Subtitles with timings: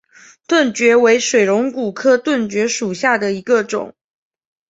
[0.47, 3.93] 盾蕨为水龙骨科盾蕨属下的一个种。